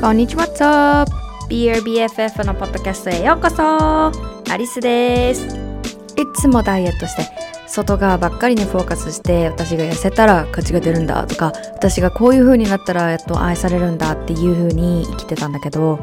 [0.00, 1.12] こんにちは、What's up?
[1.50, 4.10] BRBFF のポッドキャストへようこそ
[4.50, 7.28] アリスですいつもダイエットして
[7.66, 16.02] 外側ばっかりにフォーカスして私が痩せたら価値が出るんだとか私がこういう風になったらやっと愛されるんだっていう風に生きてたんだけど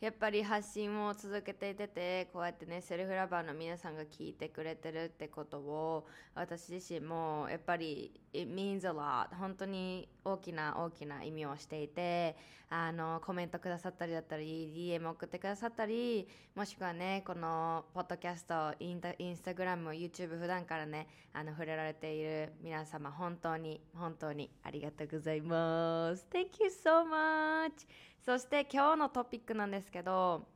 [0.00, 12.36] やっぱり発信を続けていててこうやってねセルフラバーの皆さんが聞いてくれてるってことを私自身もやっぱり it means a lot 本当に大きな大きな意味をしていて
[12.68, 26.26] あのコメントくださったりだったり DM 送ってくださったりもしくはねこのポッドキャストインタインスタグラム YouTube 普段からねあの触れられている皆様本当に本当にありがとうございます。
[26.30, 27.86] Thank you so much
[28.26, 30.48] そして今日のトピックなんですけど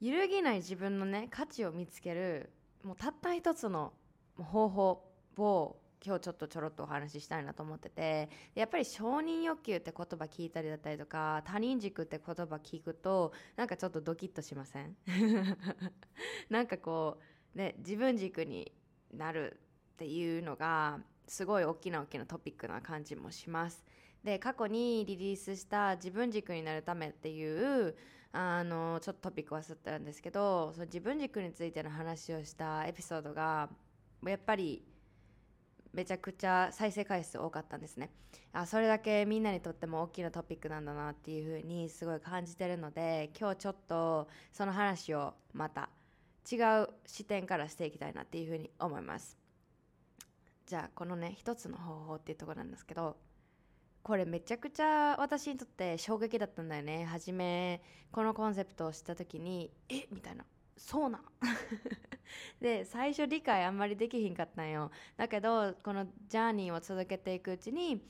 [0.00, 2.50] 揺るぎない自分のね価値を見つける
[2.82, 3.92] もうたった一つの
[4.36, 5.04] 方法
[5.38, 14.96] を今日ちょっとちょろっとお話ししたいなと思っててやっぱり承認欲求って言葉聞いたりだったりとか他人軸って言葉聞くとなんかちょっとドキッとしません？
[16.50, 17.18] なんかこ
[17.54, 18.72] うね自分軸に
[19.12, 19.60] なる
[19.92, 20.98] っていうのが
[21.28, 23.84] すごい大きな大きなトピックな感じもします。
[24.24, 27.96] で過去にリリースした自分軸になるためっていう
[28.32, 33.68] あのちょっとトピック忘れてたんですけどその自分軸についての話をしたエピソードが
[34.24, 34.84] やっぱり
[35.92, 38.10] めちゃくちゃ再生回数多かったんですね。
[38.52, 45.88] あそれだけみんなにとっても大きなトピックなんだなっていうふうにすごい感じてるので今日ちょっとその話をまた
[46.50, 49.36] 違う視点からしていきたいなっていうふうに思います。
[50.66, 53.16] じゃあこのね一つの方法っていうところなんですけど
[54.02, 57.04] これめちゃくちゃ私にとって衝撃だったんだよね。
[57.04, 60.06] 初めこのコンセプトを知った時にえ？
[60.10, 60.44] みたいな。
[60.76, 61.22] そうなん？
[62.60, 64.90] で最初理解あんまりできひんかったんよ。
[65.16, 68.02] だけどこのジャーニーを続けていくうちに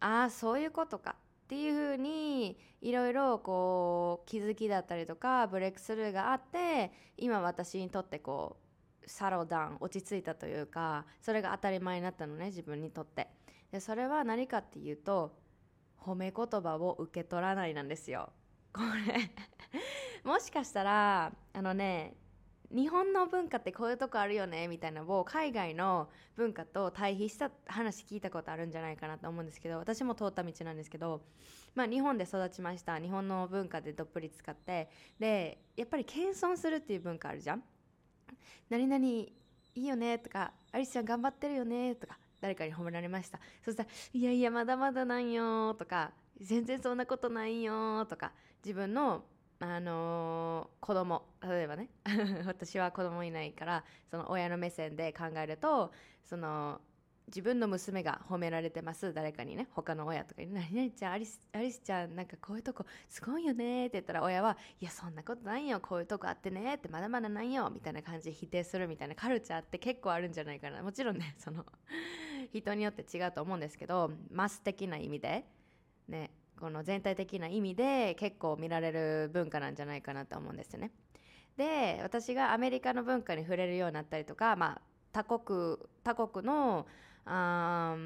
[0.00, 1.16] ああそういうことか。
[1.44, 8.56] っていうふうにいろいろこう気づきだったりとかブレイクスルーがあって今私にとってこ
[9.04, 13.28] うサロダン落ち着いたというかそれが当たり前になったのね自分にとって。
[13.70, 15.36] でそれは何かっていうと
[16.00, 18.32] 褒め言葉を受け取らないなんですよ。
[18.72, 19.30] これ
[20.24, 22.14] もしかしたらあのね
[22.70, 31.22] 日本の文化ってこういうとこあるよねみたいなのを海外の文化と対比した話聞いたことあるんじゃないかなと思うんですけど私も通った道なんですけど、
[31.74, 37.62] まあ、日本で育ちました日本の文化でどっぷり使ってでやっぱり謙遜するっていう文化あるじゃん。
[38.68, 39.32] 何々い
[39.74, 43.40] いよねとかアリスちゃん頑張ってるよねとか誰かに褒められました。
[43.62, 48.32] そしたら「いやいやまだまだなんよ」とか「全然そんなことないよ」とか
[48.64, 49.24] 自分の
[49.58, 51.88] あのー、子供例えばね
[52.44, 55.92] 私は子供いないからその親の目線で考えると
[56.24, 56.80] その
[57.28, 59.12] 自分の娘が褒められてます。
[59.12, 65.80] 誰かにね他の親とかに「何々ちゃんアリスアリスちゃんなんかこういうとこすごいよね」って言ったら親は「いやそんなことないよ。
[65.80, 67.68] こういうとこあってね」ってまだまだないよ。
[67.70, 69.16] みたいな感じで否定するみたいな。
[69.16, 70.82] カルチャーって結構あるんじゃないかな。
[70.82, 71.66] もちろんね その
[72.52, 75.44] 人によって違うと思うんですけどマス的な意味で
[76.08, 80.92] ねこの全体的な意味で結構見られる文化なんじゃないかなと思うんですよね。
[81.56, 84.82] で私がアメリカの文化に触れるようになったりとか、まあ、
[85.12, 86.86] 他国他国の
[87.26, 87.96] あ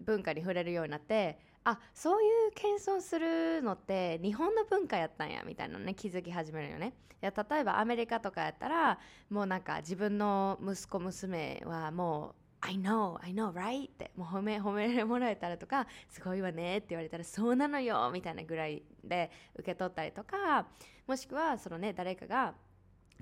[0.00, 8.98] 文化に触れるようになってあそういう謙遜するのって日本の文化やったんやみたいなのね気づき始めるよねいや例えばアメリカとかやったら
[9.28, 13.88] もうなんか自分の息子娘はもう I know, I know, right?
[13.88, 20.66] ってもう褒め褒めもらえたらとかすごいわねって言われたらそうなのよみたいなぐらいで受け取ったりとか
[21.06, 22.54] もしくはそのね誰かが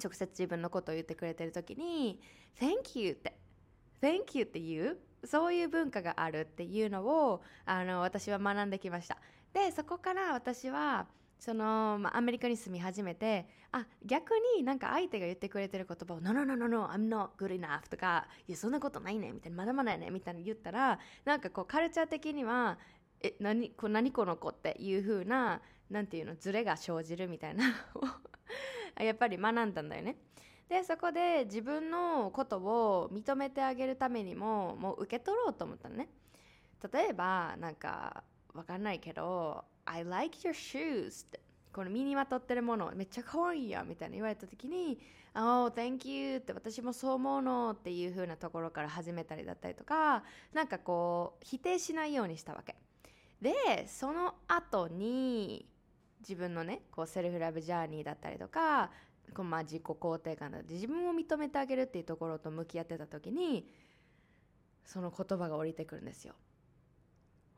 [0.03, 2.21] 直接自分のことを言ってくれてる時に
[2.61, 3.37] Thank you って
[4.01, 9.19] Thank you って言うそういう文化があるっていうのをあの私は学んできました
[9.53, 11.07] でそこから私は
[11.39, 22.79] その、まあ、アメリカに住み始めてあ逆になんか相手が言ってくれてる言葉を「No, no, no, no, no, I'm not good enough」とか「いやそんなことないね」みたいな「まだまだやね」みたいな言ったらなんかこうカルチャー的には
[23.21, 25.61] 「え何こ何この子」っていう風な
[25.91, 27.65] なんていうのズレが生じるみたいな
[28.99, 30.17] やっぱり学んだんだよね。
[30.69, 36.09] でそこで自分のことを認めてあげるためにももう受け取ろうと思ったのね。
[36.93, 41.41] 例えばなんかわかんないけど I like your shoes って
[41.73, 44.99] この身にまとってるものめっちゃ可愛いやみたいな言われた時に
[45.35, 50.23] Oh thank you って私もそう思うのっていう風なところから始めたりだったりとか
[50.55, 52.77] なんかこう否定しないようにしたわけ
[53.43, 55.67] でその後に
[56.21, 58.91] 自分のねこうセルフラブジャーニーだったりとか
[59.35, 60.59] こうまあ自己肯定感だ。
[60.61, 63.69] って自分を認めてあげるっていうところと向き合ってた時に
[64.85, 66.35] その言葉が降りてくるんですよ。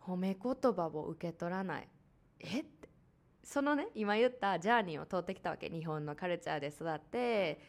[0.01, 1.89] 褒め言葉を受け取らない。
[2.41, 2.61] え？
[2.61, 2.89] って
[3.45, 5.69] そのね今言ったジャーニーを通ってきたわけ。
[5.69, 7.61] 日本のカルチャーで育って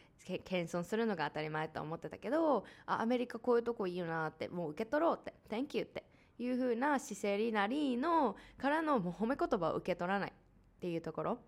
[0.44, 6.04] 謙遜するのが当たり前と思ってたけどあアメリカこういうとこいいよなってもう受け取ろうって Thank you って
[6.38, 10.32] いう風な姿勢になりのからのもう褒め言葉を受け取らないっ
[10.78, 11.38] ていうところ。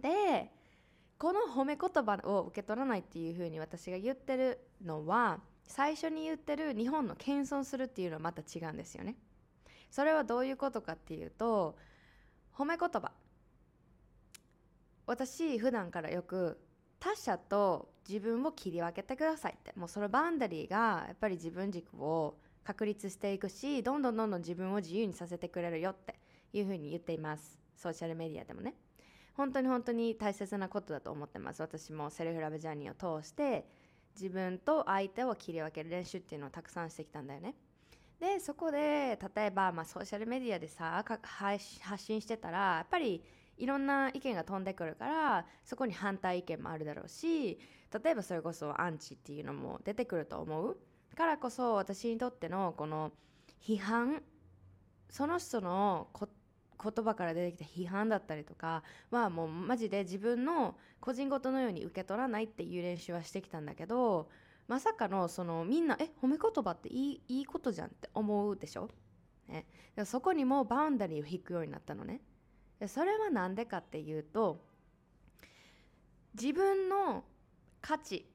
[0.00, 0.50] で
[1.18, 9.16] この褒め言葉を受け取らないっていう風に私が言ってるのは最初に言ってる日本の謙遜するっていうのはまた違うんですよね。
[9.90, 11.76] それはどういうことかっていうと
[12.54, 13.12] 褒め言葉。
[15.06, 16.60] 私普段からよく
[16.98, 19.72] 他者と自分を切り分けてくださいって。
[19.76, 26.18] もうそのバンダリーがやっぱり自分軸を確立していくしどんどんどんどん自分を自由にさせてくれるよって
[26.52, 27.58] いうふうに言っています。
[27.74, 28.74] ソーシャルメディアでもね。
[29.36, 31.60] 本当に本当に大切なことだと思ってます。
[31.60, 33.66] 私もセルフラブジャーニーを通して
[34.14, 37.54] 自分と相手を切り分ける練習っていうのをたくさんしてきたんだよね。
[38.18, 43.22] でそこで例えば、まあ、ソーシャルメディアでさ発信してたらやっぱり
[43.58, 47.58] いろんな意見が飛んでくるからそこに反対意見もあるだろうし
[48.02, 50.78] 例えばそれこそアンチっていうのも出てくると思う。
[51.14, 53.12] からこそ私にとってのこの
[53.62, 54.22] 批判
[55.10, 56.08] その人の
[56.82, 64.28] 言葉から出てきた批判だったりとかはもうマジで自分の個人事のように受け取らないっていう練習はしてきたんだけど
[64.68, 68.88] まさかのそのみんなえ褒め言葉っていいいいことじゃんって思うでしょ、
[69.48, 69.66] ね、
[70.04, 72.20] そこにもバウンダリーを引くようになったのね
[72.80, 74.64] でそれは何でかっていうと
[76.34, 77.24] 自分の
[77.80, 78.28] 価値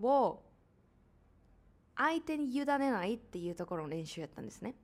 [0.00, 0.42] を
[1.96, 4.74] 相手に委ねないっていうところの練習やったんですね。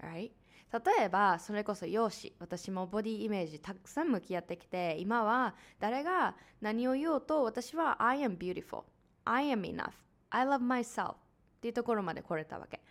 [0.00, 0.30] Right?
[0.72, 8.82] 例えばそれこそ容姿私もボディイメージたくさん向き合ってきて今は誰が何を言おうと私は I am beautiful
[9.24, 9.92] I am enough
[10.30, 11.16] I love myself っ
[11.60, 12.82] ていうところまで来れたわけ。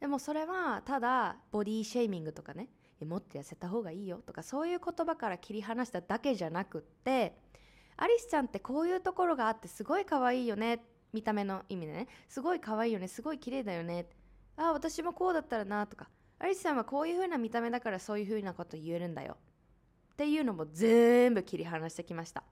[0.00, 2.68] でもそれはただボディシェイミングとかね
[3.04, 7.36] もっと痩せた方がいいよとかそういう言葉から切り離しただけじゃなくって
[7.96, 14.06] アリスちゃんってこういうところがあってすごい可愛いよね見た目の意味でねすごい可愛いよねすごい綺麗だよね
[14.56, 16.08] ああ私もこうだったらなとか
[16.42, 19.36] アリスさんはこういう風な見た目だからそういう風なこと言えるんだよ。
[20.14, 22.42] っていうのも全部切り離してきました。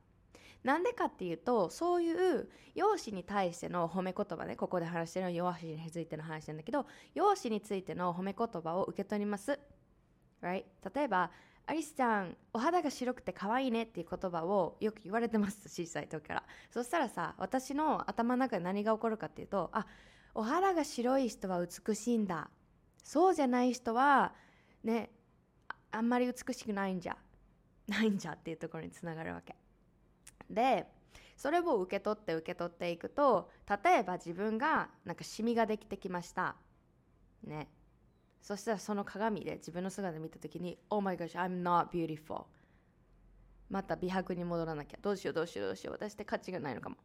[0.62, 9.58] なんでかっていうとそういう容姿に対しての褒め言葉ねここで話してるのは容姿についての話なんだけど容姿についての褒め言葉を受け取ります、
[10.40, 10.64] right?
[10.94, 11.30] 例えば
[11.66, 15.68] アリスちゃんお肌が白くて可愛いねっていう言葉をよく言われてます。
[15.68, 16.44] 小さい時から。
[16.70, 19.86] そしたらさ私の頭の中で何が起こるかっていうとあ
[20.34, 22.50] お肌が白い人は美しいんだ。
[23.12, 24.32] そうじゃない人は
[24.84, 25.10] ね
[25.90, 27.16] あんまり美しくないんじゃ
[27.88, 29.56] ないんじゃっていうところにつながるわけ。
[30.48, 30.86] で
[31.36, 33.50] それを受け取って受け取っていくと
[33.84, 36.54] 例えば自分がなんかシミができてきました。
[37.42, 37.66] ね。
[38.40, 42.44] そしたらその鏡で自分の姿見た時に Oh my gosh I'm not beautiful.
[43.68, 44.98] また美白に戻らなきゃ。
[45.02, 45.94] どうしようどうしようどうしよう。
[45.94, 46.96] 私って価値がないのかも。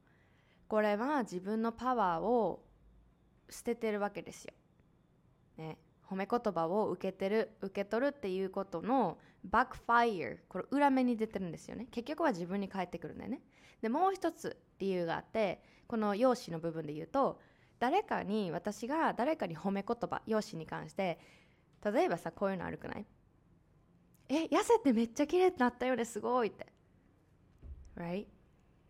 [0.68, 2.64] これは自分のパワーを
[3.50, 4.54] 捨ててるわけですよ、
[5.58, 5.78] ね、
[6.10, 11.88] 褒め言葉を受けてる受け取るっていうことのバックファイアこれ裏目に出てるんですよね。
[11.92, 13.42] 結局は自分に返ってくるんだよね。
[13.82, 17.40] でもう一つ理由があってこの容姿の部分で言うと
[17.80, 21.20] 誰かに私が誰かに褒め言葉容姿に関して
[21.84, 23.06] 例えばさこういうのあるくない？
[24.30, 26.66] え痩せてめっちゃ綺麗になったよねすごいって。
[27.96, 28.26] Right?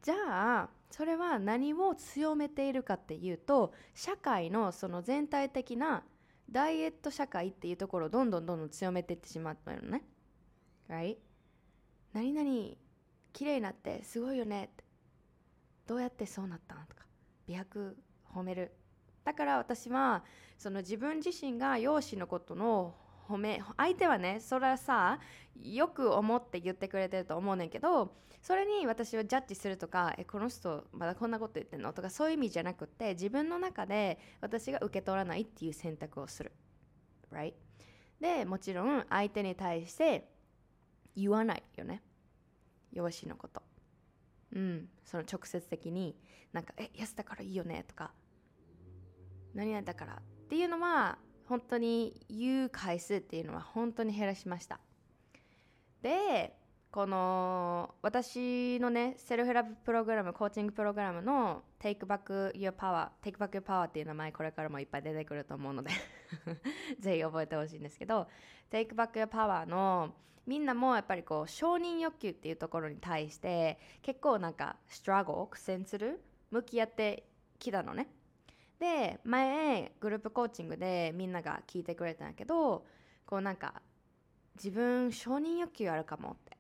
[0.02, 0.16] じゃ
[0.62, 6.04] あそれは何を強めているかっていうと社会のその全体的な
[6.50, 10.04] ダイエット社会っていうところをどんどんどんどん強めていってしまったのね。
[10.90, 11.18] Right?
[12.14, 12.76] 何々
[13.34, 14.84] 綺麗になってすごいよねって
[15.88, 17.04] どうやってそうなったんとか
[17.48, 17.98] 美白
[18.34, 18.72] 褒める
[19.26, 20.24] だから私は
[20.58, 22.96] その自分自身が容姿のことの
[23.28, 25.20] 褒め相手はねそれはさ
[25.62, 31.94] よく思って言ってくれてると思うねんけどそれに私はジャッジするとかえこの人まだこんなこと言ってんの？
[31.94, 36.52] とかそういう意味じゃなくって自分の中で私が受け取らないっていう選択をする。
[37.32, 37.54] Right?
[38.20, 40.30] でもちろん相手に対して
[41.16, 42.04] 言わないよね。
[42.92, 43.62] 養子のこと。
[44.54, 46.16] うん、その直接的に
[46.54, 48.14] なんか「え安だからいいよね」とか
[49.54, 50.14] 「何々だから」
[50.46, 51.18] っていうのは
[51.48, 54.80] 本当に言う回数っていうのは本当に減らしました。
[56.02, 56.56] で
[56.92, 65.92] この私のねセルフラブプログラムコーチングプログラムの Take Back Your Power Take Back Your Power っていう名前これからもいっぱい出てくると思うので
[67.00, 68.28] ぜひ覚えてほしいんですけど
[68.72, 70.14] Take Back Your Power の
[70.46, 76.22] みんなもやっぱりこう承認欲求っていうところに対して結構なんかストラゴ苦戦する
[76.52, 77.28] 向き合って
[77.60, 78.08] きたのね。
[78.80, 82.86] で前グループコーチングでみんなが聞いてくれたんやけど
[83.26, 83.82] こうなんか
[84.56, 86.58] 自分承認欲求あるかもって。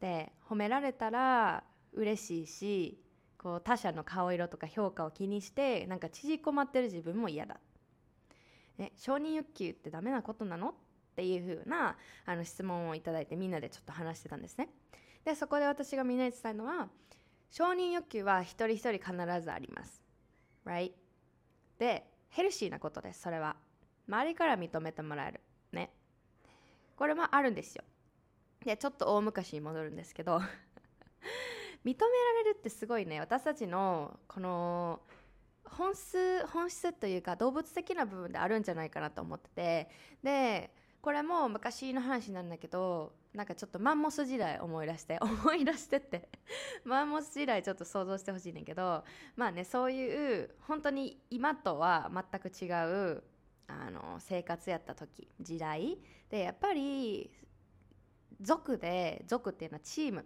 [0.00, 3.00] で褒められたら嬉しいし
[3.36, 7.58] こう他者の顔色とか評価を気にしてなんか縮こまってる自分も嫌だ、
[8.78, 10.68] ね、承認欲求ってダメなことなの？
[10.68, 10.74] っ
[11.16, 14.68] ていう風なあな質問をいただいてみんなでちょっと話してたんですね。
[15.24, 16.88] でそこで私がみんなに伝えるのは
[17.50, 20.00] 承認欲求は一人一人必ずあります。
[20.64, 20.92] Right?
[21.78, 23.56] でヘルシーなことですそれは。
[24.08, 25.40] 周りから認めてもらえる。
[25.72, 25.90] ね。
[26.96, 27.84] これもあるんですよ。
[28.64, 30.40] でちょっと大昔に戻るんですけど。
[31.84, 33.20] 認められるってすごいね。
[33.20, 35.00] 私たちのこの
[35.64, 39.90] 本質本質というか動物的な部分であるんじゃないかなと思ってて。
[40.22, 46.28] でこれも昔の話なんだけどなんかちょっとマンモス時代思い出して 思い出してって
[46.84, 49.04] マンモス時代ちょっと想像してほしいねんけど
[49.36, 52.68] まあねそういう本当に今とは全く違
[53.14, 53.22] う
[53.66, 55.98] あの生活やった時時代。
[56.30, 57.30] でやっぱり
[58.40, 60.24] 族で族っていうのはチーム。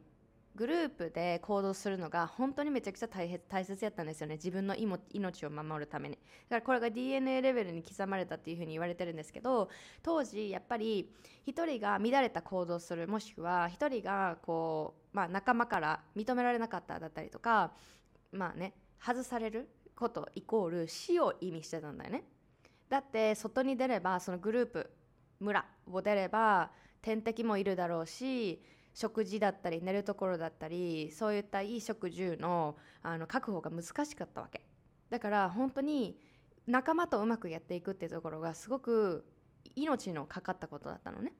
[0.54, 4.34] グループで行動するのが本当にめちゃくちゃ大大切やったんですよね。
[4.34, 6.16] 自分の命を守るために。
[6.16, 9.70] だからこれが DNA レベルに刻まれたっていうふうに言われてるんですけど
[10.02, 11.10] 当時やっぱり
[11.46, 17.72] 1人が乱れた行動するもしくは1人がこう、まあ、仲間から認められなかっただったりとか
[18.32, 22.24] まあね外されることイコール死を意味してたんだよね。
[22.88, 24.90] だって外に出ればそのグループ
[25.40, 28.62] 村を出れば天敵もいるだろうし
[28.94, 34.62] 食事だったり寝るところだったりそういった衣食住のあの確保が難しかったわけ。
[35.10, 36.18] だから本当に
[36.66, 39.26] 仲間とうまくやっていくっていうところがすごく
[39.74, 41.32] 命のかかったことだったのね。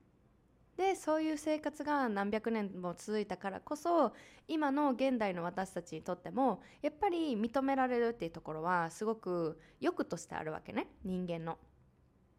[0.76, 4.14] でそういう生活が何百年も続いたからこそ
[4.49, 10.88] 今の現代の私たちにとってもやっぱり認められるっていうところはすごく欲としてあるわけね。
[11.04, 11.59] 人間の。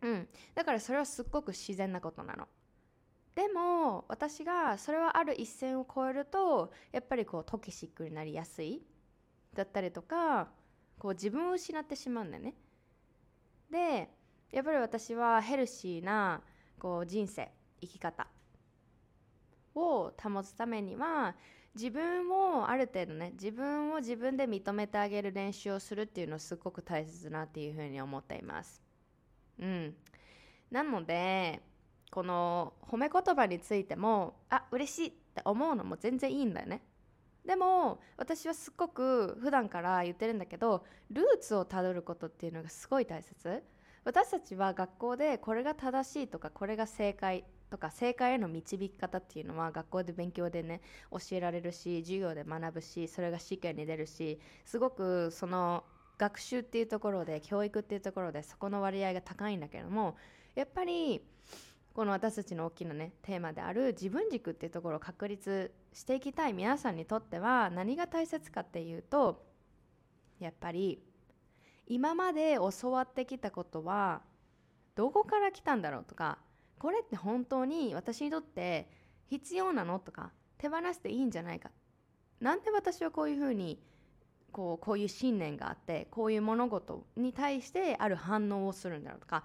[0.01, 0.27] うん。
[0.55, 2.47] だからそれはすっごく自然なことなの。
[3.35, 8.81] でも私がそれはある一線を越えるとやっぱりこうトキシックになりやすい
[9.53, 10.49] だったりとか
[10.99, 12.53] こう自分を失ってしまうんだよね。
[13.71, 14.09] で
[14.51, 16.41] やっぱり私はヘルシーな
[16.77, 17.49] こう人生
[17.81, 18.27] 生き方
[19.73, 21.35] を保つためには
[21.73, 28.79] 自分をある程度ね自分を自分で認めてあげる練習をするっていうのをすごく大切だなっていうふうに思っています。
[29.59, 29.95] うん。
[30.69, 31.61] なので
[32.13, 36.83] この褒め言葉についてもあ嬉しいって思うのも全然いいんだよね。
[37.43, 43.63] でも私はすっごく普段から言ってるんだけどルーツをたどることっていうのがすごい大切。
[44.03, 55.83] 私たちは学校でこれが正しいとかこれが正解とか正解への導き方っていうのは学校で勉強でね教えられるし授業で学ぶしそれが試験に出るしすごくその
[56.19, 60.15] 学習っていうところで教育っていうところでそこの割合が高いんだけども
[60.53, 61.23] やっぱり
[61.93, 66.53] この私たちの大きなねテーマである自分軸っていうところを確立していきたい。
[66.53, 69.45] 皆さんにとっては何が大切かっていうと
[70.39, 71.03] やっぱり
[71.85, 74.21] 今まで教わってきたことは
[74.95, 76.39] どこから来たんだろうとか
[76.79, 78.89] これって本当に私にとって
[79.27, 79.99] 必要なの？
[79.99, 81.69] とか手放していいんじゃないか？
[82.39, 83.79] なんで私はこういうふうに
[84.51, 89.43] こうこういう信念があってこういう物事に対してある反応をするんだろうとか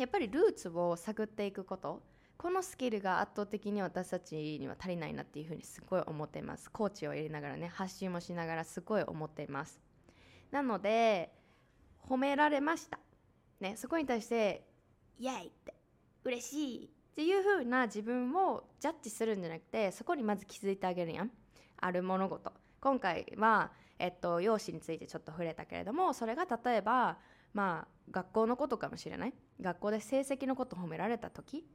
[0.00, 2.02] やっぱりルーツを探っていくこと。
[2.38, 6.70] このスキルが圧倒的に私たちには足りないなっていうふうにすごい思っています。
[6.70, 9.78] コーチをやりながらね発信もしながらすごい思っています。
[10.50, 11.30] なので
[12.08, 12.98] 褒められました。
[13.60, 14.66] ねそこに対して
[15.18, 15.74] イエイって
[16.24, 21.30] 嬉しいっていう風な自分をジャッジするんじゃなくてそこにまず気づいてあげるやん。
[21.76, 22.50] ある物事。
[22.80, 27.18] 今回は、えっと、容姿についてちょっと触れたけれどもそれが例えば
[27.52, 29.34] まあ学校のことかもしれない。
[29.60, 31.66] 学校で成績のこと褒められた時？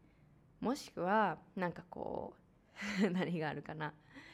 [0.59, 2.33] もしくはなんかこ
[3.03, 3.93] う 何があるかな？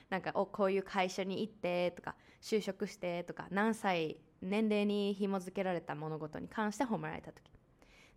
[0.10, 7.51] なんかおこういう会社に行ってとか就職してとか何歳年齢に紐付けられた物事に関して褒められた時。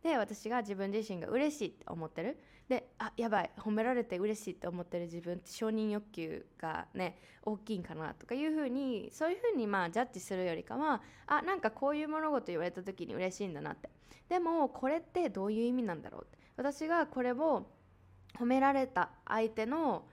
[0.04, 2.38] で私が自分自身が嬉しいって思ってる。
[2.68, 13.90] であやばい褒められて嬉しいって思ってる自分って承認欲求がね大きいんかなとかいうふうにそういうふうにまあジャッジするよりかはあなんかこういう物事言われた時に嬉しいんだなって。
[14.28, 17.66] でもこれってどういう意味なんだろう私がこれを
[18.38, 20.06] 褒められた相手の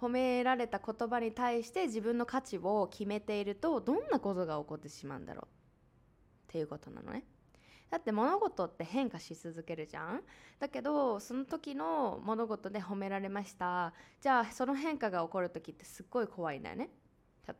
[0.00, 5.48] 褒められた言葉に対して自分の価値を決めているとどんなことが起こってしまうんだろうっ
[6.48, 7.24] ていうことなのね。
[7.90, 10.22] だって物事って変化し続けるじゃん？
[10.58, 13.92] だけどその時の物事で褒められました。
[14.20, 16.90] じゃあその変化が起こる時ってすっごい怖いんだよね。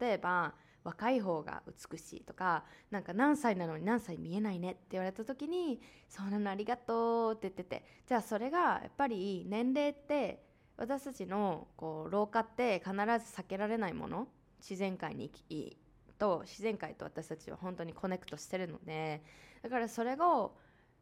[0.00, 0.54] 例えば
[0.84, 7.84] 若い方が美しいとかなんか何歳なのに何歳見えないねって言われた時にそうなのありがとうって言ってて。
[8.06, 10.42] じゃあそれがやっぱり年齢って
[10.76, 12.98] 私たちのこう老化って必ず
[13.34, 14.28] 避けられないもの？
[14.60, 15.78] 自然界に生き
[16.18, 19.22] と自然界と私たちは本当にコネクトしてるので
[19.62, 20.56] だからそれを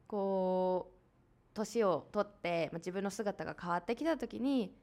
[0.06, 4.74] こう年を取ってま自分の姿が変わってきた時に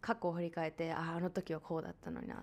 [0.00, 2.38] 過去を振り返ってあああの時はこうだったのになっ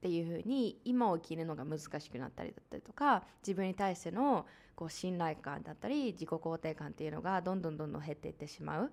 [0.00, 8.92] ていうふうに今を生きるのが難しくなったりだったりとか自分に対してのこう信頼感だったり自己肯定感っていうのがどんどんどんどん減っていってしまう。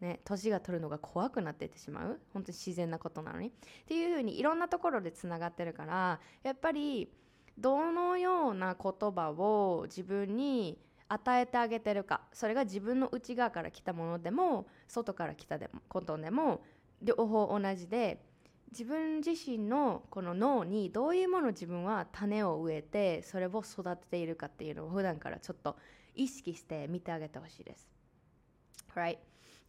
[0.00, 2.20] ね、年が取るのが怖くなっていってしまう？
[2.32, 3.50] 本当に自然なことなのにっ
[3.86, 7.10] ていうふうにいろんなところでつながってるからやっぱり
[7.56, 16.62] どのような言葉を自分に与えてあげてるかそれが自分の内側から来たものでも外から来たでもことでも
[17.00, 18.24] 両方同じで
[18.72, 25.76] 自分自身のこの脳にどういうもの自分は種を植えてそれを育てているかっていうのを普段からちょっと
[26.14, 27.88] 意識して見てあげてほしいです。
[28.96, 29.18] Right?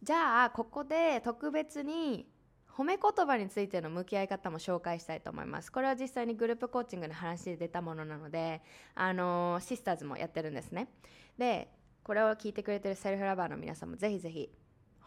[0.02, 2.28] じゃあここで特別に
[2.70, 5.72] 褒め言葉についての向き合い方も紹介したいと思います。
[5.72, 8.62] これは実際にグループコーチングの話で出たものなので、
[8.94, 10.88] あのシスターズもやってるんですね。
[11.38, 14.50] で、これを聞いてくれてるセルフラバーの皆さんもぜひぜひ、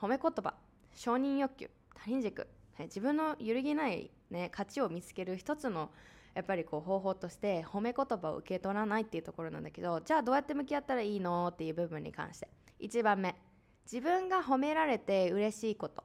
[0.02, 0.56] 褒め言葉、
[0.96, 2.48] 承認欲求、他人軸、
[2.80, 5.92] 自分の揺るぎない、ね、価値を見つける一つの
[6.34, 11.50] やっぱりこう方法として褒め言葉を受け取らないっていうところなんだけどじゃあどうやって向き合ったらいいの？
[11.50, 12.48] っていう部分に関して
[12.80, 13.36] 1番目
[13.92, 16.04] 自分が褒められて嬉しいこと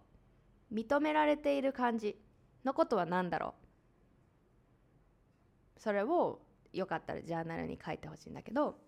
[0.73, 2.16] 認められている感じ
[2.64, 3.55] のことは何だろ
[5.77, 5.81] う？
[5.81, 6.40] それを
[6.73, 8.79] よかったらジャーナルに書いてほしいんだけど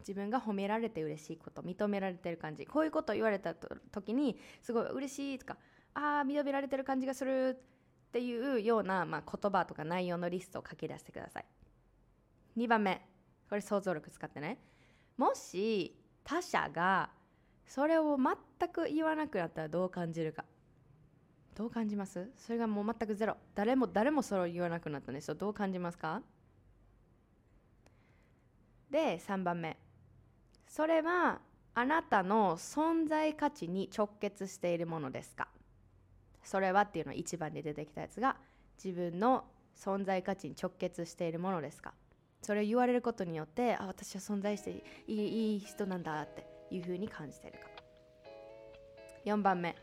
[0.00, 2.66] 自分が褒められて嬉しいこと認められてる感じ。
[2.66, 5.56] こういうことを言われた時にすごい嬉しいとか
[5.94, 7.56] ああ認められてる感じがする
[8.08, 11.44] っていうような、まあ、言葉とか内容のリストを書き出してください。
[12.56, 13.06] 2番目。
[13.48, 14.58] これ想像力使ってね。
[15.16, 17.10] もし他者が
[17.70, 20.44] それを全く言わなくなったらどう感じるか。
[21.54, 22.28] どう感じます？
[22.36, 23.36] それがもう全くゼロ。
[23.54, 26.20] 誰も誰もそれを言わなくなったんですよどう感じますか？
[28.90, 29.76] で3番目。
[30.66, 31.38] それは
[31.74, 35.46] あなたの存在価値に直結しているものですか？
[36.42, 38.36] それはっていうのは1番で出てきたやつが
[38.82, 39.44] 自分の
[39.78, 41.94] 存在価値に直結しているものですか？
[42.42, 44.70] それを言われることによってあ私は存在して
[45.06, 47.58] いいいい人なんだっていうふうに感じてるか。
[49.24, 49.76] 4番目。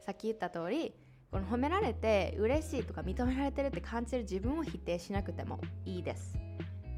[0.00, 0.94] さっき言った通り
[1.30, 6.38] この褒められて嬉しいとか認められてるって感じる自分を否定しなくてもいいです。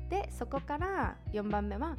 [0.08, 1.96] でそこから4番目は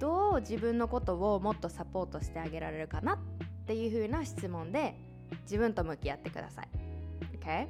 [0.00, 3.18] どう自分のことをもっとサポートしてあげられるかなっ
[3.66, 4.94] ていう風な質問で
[5.42, 6.68] 自分と向き合ってください。
[7.38, 7.66] OK?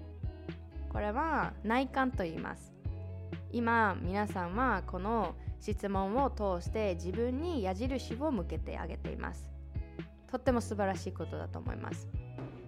[0.93, 2.73] これは内観と言います。
[3.53, 5.35] 今皆さんはこの
[5.73, 9.51] 質問を通して自分に矢印を向けてあげています。
[10.31, 12.09] とっても素晴らしいことだと思います。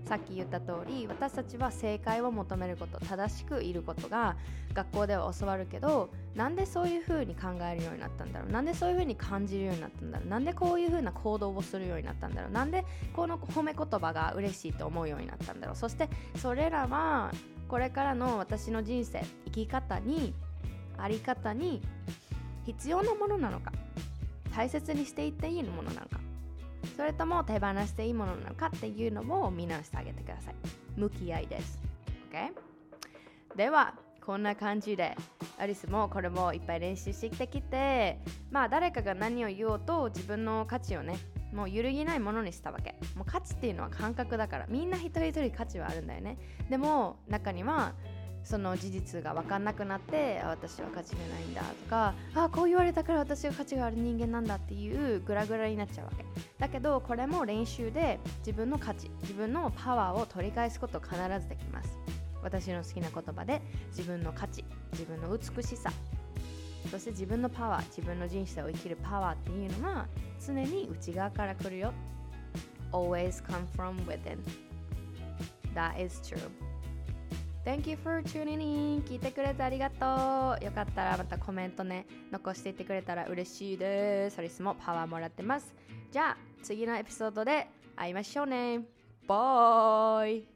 [0.05, 4.37] さっき言った通り私たちは正解を求めること正しくいることが
[4.73, 8.53] 学校では教わるけどなんでそういう風に考えるようになったんだろう？
[8.53, 10.29] なんでそういう風に感じるようになったんだろう？
[10.29, 12.53] なんでこういう風な行動をするようになったんだろう？
[12.53, 15.77] なんでこの褒め言葉が嬉しいと思うようになったんだろう？
[15.77, 17.33] そしてそれらは
[17.67, 20.33] これからの私の人生生き方に
[20.99, 21.83] あり方に
[22.67, 23.73] 必要なものなのか
[24.55, 26.21] 大切にしていっていいものなのか
[26.97, 30.55] それとも手放していいものなのかっていうのを見直してあげてください。
[30.97, 31.79] 向き合いです。
[32.31, 35.17] OK ではこんな感じで
[35.59, 38.19] アリスもこれもいっぱい練習してきて
[38.51, 41.17] まあ誰かが何を言おうと自分の価値をね
[41.53, 42.97] もう揺るぎないものにしたわけ。
[43.15, 46.39] もう価値っていうのは感覚だからみんな一人一人価値はあるんだよね。
[46.69, 47.95] でも中には
[48.47, 56.25] その事実が分かんなくなって私は価値がないんだとかあこう言われたから私は価値がある人間なんだっていうグラグラになっちゃうわけ。
[56.59, 61.99] だけどこれも練習で自分の価値自分のパワーを取り返すこと必ずできます。
[62.43, 65.91] 私の好きな言葉で自分の価値自分の美しさ
[66.89, 70.07] そして自分のパワー自分の人生を生きるパワーっていうのは
[70.47, 71.93] 常に内側から来るよ。
[72.93, 74.39] Always come from within.
[75.75, 76.66] That is true.
[77.67, 79.03] Thank you for tuning in.
[79.03, 80.65] 聞いてくれてありがとう。
[80.65, 84.39] よかったらまたコメントね残していってくれたら嬉しいです。
[84.39, 85.75] アリスもパワーもらってます。
[86.13, 88.83] じゃあ次のエピソードで会いましょうね。
[89.27, 90.56] バイ。